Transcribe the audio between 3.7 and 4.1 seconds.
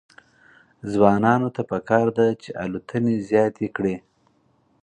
کړي.